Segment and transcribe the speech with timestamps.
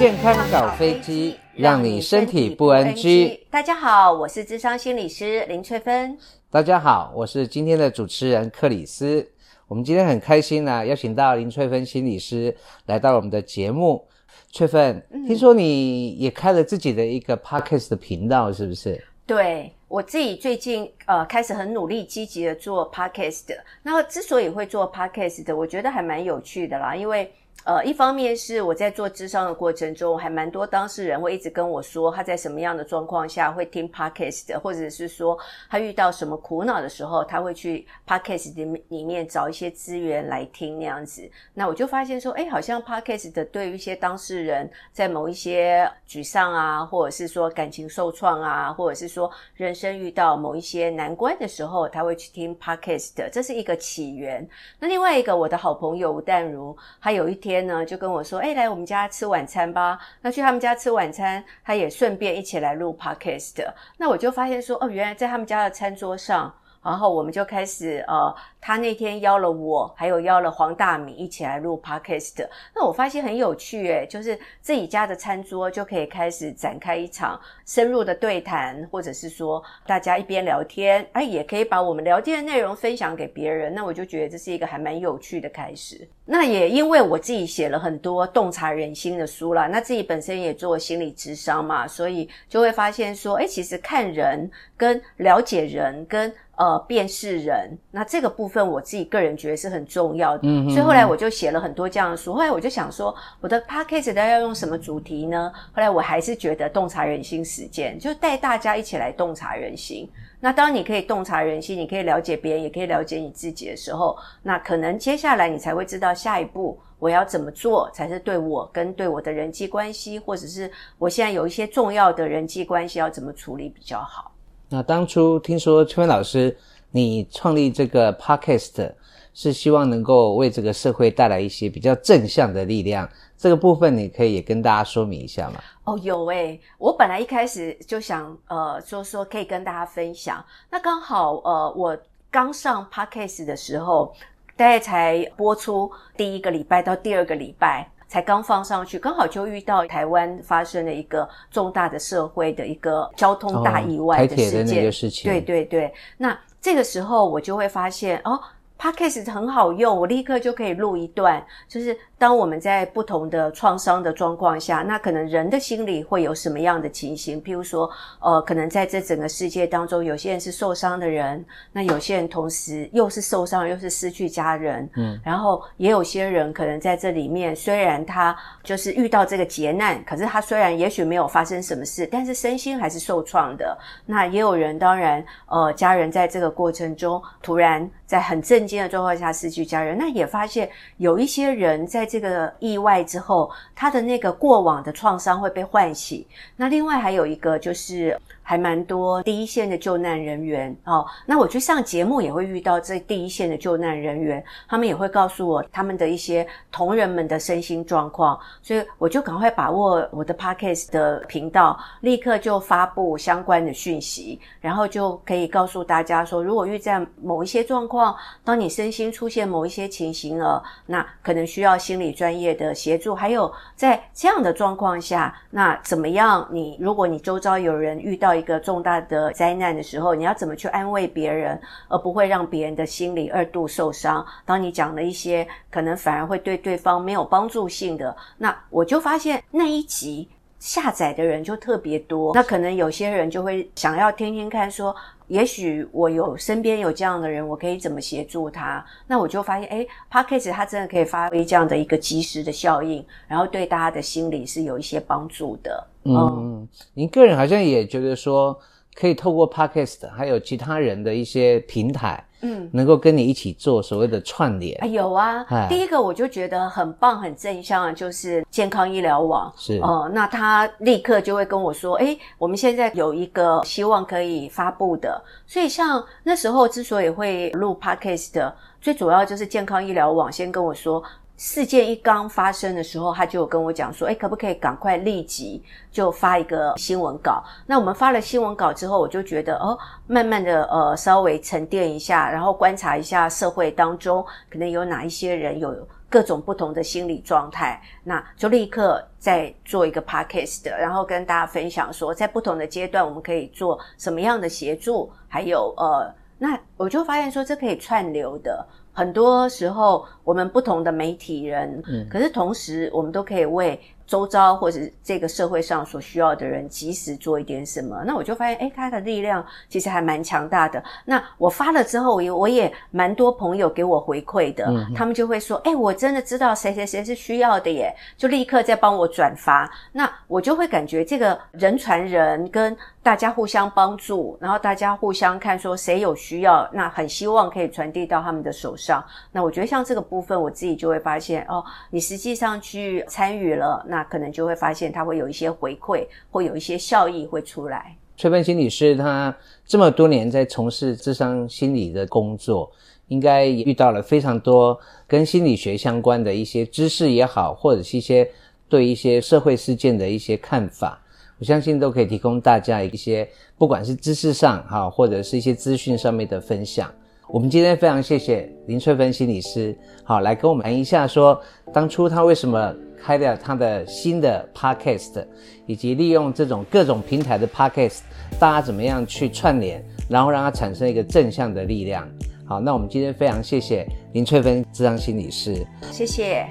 [0.00, 3.38] 健康搞飞机，让你身体不 NG。
[3.50, 6.16] 大家好，我是智商心理师林翠芬。
[6.48, 9.30] 大家好，我是今天的主持人克里斯。
[9.68, 14.02] 我们今天很开心呢、啊，邀请到林翠芬心理师来到我们的节目。
[14.50, 19.04] 翠芬，嗯、听说你也开了自己的一个 Podcast 的频道，是不是？
[19.26, 23.48] 对，我自己最近呃开始很努力积极的做 Podcast。
[23.82, 27.30] 那之所以会做 Podcast，我觉得还蛮有趣的啦，因为。
[27.62, 41.30] 呃，一方面是我在做咨商的过程中，还蛮多当事人会一直跟我说，他在什么样的状况下会听 podcast，或者是说他遇到什么苦恼的时候，他会去 podcast 里里面找一些资源来听那样子。
[41.52, 54.48] 那我就发现说，哎，好像 podcast 对于一些当事人在某一些沮丧啊，或者是说感情受创啊，或者是说人生遇到某一些难关的时候，他会去听 podcast，这是一个起源。
[54.78, 57.49] 那另外一个，我的好朋友吴淡如，他有一天。
[57.50, 59.98] 天呢，就跟我说，哎，来我们家吃晚餐吧。
[60.22, 63.66] 那去他们家吃晚餐，他也顺便一起来录 podcast。
[63.98, 68.34] 那我就发现说，哦，原来在他们家的餐桌上，然后我们就开始呃。
[68.62, 72.46] 他那天邀了我，还有邀了黄大米一起来录 podcast。
[72.76, 83.74] 那我发现很有趣诶，就是自己家的餐桌就可以开始展开一场深入的对谈，或者是说大家一边聊天，哎，也可以把我们聊天的内容分享给别人。
[83.74, 86.06] 那我就觉得这是一个还蛮有趣的开始。
[86.26, 98.60] 那也因为我自己写了很多洞察人心的书啦，那自己本身也做心理智商嘛，所以就会发现说，哎，其实看人跟了解人跟呃辨识人，那这个部分。
[98.60, 102.34] 我自己个人觉得是很重要的，嗯，所以后来我就写了很多这样的书。
[102.34, 105.50] 后来我就想说，我的 podcast 要用什么主题呢？
[105.72, 110.06] 后来我还是觉得洞察人心实践，就带大家一起来洞察人心。
[110.38, 124.29] 那当你可以洞察人心，你可以了解别人，也可以了解你自己的时候，那可能接下来你才会知道下一步我要怎么做才是对我跟对我的人际关系，或者是我现在有一些重要的人际关系要怎么处理比较好。
[124.70, 126.56] 那当初听说翠芬老师。
[126.92, 128.92] 你创立这个 podcast
[129.32, 133.08] 是希望能够为这个社会带来一些比较正向的力量，
[133.38, 135.60] 这个部分你可以也跟大家说明一下吗？
[135.84, 141.96] 哦，有诶，我本来一开始就想呃说说可以跟大家分享，那刚好呃我
[142.28, 144.12] 刚上 podcast 的时候，
[144.56, 147.88] 大概才播出第一个礼拜到第二个礼拜。
[148.10, 154.46] 才刚放上去，刚好就遇到台湾发生了一个重大的社会的一个交通大意外的事件。
[154.46, 155.30] 哦，台铁的那个事情。
[155.30, 158.40] 对对对，那这个时候我就会发现哦。
[158.80, 161.44] Podcast 很好用，我立刻就可以录一段。
[161.68, 167.42] 就是当我们在不同的创伤的状况下，那可能人的心里会有什么样的情形？
[167.42, 167.90] 譬如说，
[168.20, 174.88] 呃，可能在这整个世界当中，有些人是受伤的人，那有些人同时又是受伤，又是失去家人。
[174.96, 183.76] 嗯，然后也有些人可能在这里面，虽然他就是遇到这个劫难，可是他虽然也许没有发生什么事，但是身心还是受创的。
[184.06, 196.26] 那也有人，当然，呃，家人在这个过程中突然在很震惊的状况下失去家人，那也发现有一些人在这个意外之后，他的那个过往的创伤会被唤醒。
[196.56, 198.18] 那另外还有一个就是。
[198.50, 226.44] 还蛮多第一线的救难人员哦，那我去上节目也会遇到这第一线的救难人员，他们也会告诉我他们的一些同仁们的身心状况，所以我就赶快把握我的 Podcast 的频道，立刻就发布相关的讯息，然后就可以告诉大家说，如果遇在某一些状况，当你身心出现某一些情形了，那可能需要心理专业的协助，还有在这样的状况下，那怎么样？
[226.50, 234.26] 你如果你周遭有人遇到一个重大的灾难的时候，你要怎么去安慰别人，而不会让别人的心理二度受伤？
[234.44, 240.28] 当你讲了一些可能反而会对对方没有帮助性的，那我就发现那一集
[240.60, 242.32] 下载的人就特别多。
[242.32, 244.94] 那可能有些人就会想要听听看，说
[245.26, 248.84] 也许我有身边有这样的人，我可以怎么协助他？
[249.08, 255.86] 那我就发现，诶 Podcast 它真的可以发挥这样的一个即时的效应，然后对大家的心理是有一些帮助的。
[256.04, 258.58] 嗯，您个人好像也觉得说，
[258.94, 264.76] 可以透过 Podcast 还有其他人的一些平台，嗯，能够跟你一起做所谓的串联。
[264.82, 269.52] 啊，有啊，哎、第一个我就觉得很棒、很正向的，就是健康医疗网。
[269.56, 275.22] 是哦、呃，那他立刻就会跟我说，哎，我们现在有一个希望可以发布的。
[275.46, 281.02] 所以像那时候之所以会录 Podcast 的，最主要就是健康医疗网先跟我说。
[281.40, 289.76] 事件一刚发生的时候，他就跟我讲说：“哎，可不可以赶快立即就发一个新闻稿？”那我们发了新闻稿之后，我就觉得哦，
[290.06, 295.74] 慢慢的呃，稍微沉淀一下，然后观察一下社会当中可能有哪一些人有
[296.10, 308.62] 各种不同的心理状态，那就立刻再做一个 podcast，然后跟大家分享说，在不同的阶段我们可以做什么样的协助，还有呃，那我就发现说这可以串流的。
[309.00, 318.02] 很多时候，我们不同的媒体人，嗯，可是同时，我们都可以为周遭或者这个社会上所需要的人，及时做一点什么。
[318.04, 320.82] 那我就发现，诶，他的力量其实还蛮强大的。
[321.04, 329.70] 那我发了之后，我也我也蛮多朋友给我回馈的，嗯，他们就会说，诶，我真的知道谁谁谁是需要的耶，就立刻在帮我转发。
[329.92, 339.04] 那我就会感觉这个人传人，跟大家互相帮助，然后大家互相看说谁有需要，那很希望可以传递到他们的手上。
[339.30, 343.99] 那我觉得像这个部分，我自己就会发现，哦，你实际上去参与了，那。
[344.04, 347.96] 可能就会发现，他会有一些回馈，会有一些效益会出来。
[348.16, 349.34] 崔芬心理师，他
[349.66, 352.70] 这么多年在从事智商心理的工作，
[353.08, 358.30] 应该也遇到了非常多跟心理学相关的一些知识也好，或者是一些
[358.68, 361.00] 对一些社会事件的一些看法，
[361.38, 363.26] 我相信都可以提供大家一些，
[363.56, 366.92] 不管是知识上哈，或者是一些资讯上面的分享。
[367.26, 369.74] 我们今天非常谢谢林翠芬心理师，
[370.04, 371.40] 好，来跟我们谈一下说，
[371.72, 375.24] 当初他为什么开掉他的新的 podcast，
[375.66, 378.00] 以及利用这种各种平台的 podcast，
[378.38, 382.08] 大家怎么样去串联，然后让它产生一个正向的力量。
[382.46, 386.46] 好，那我们今天非常谢谢林翠芬智商心理师，谢谢。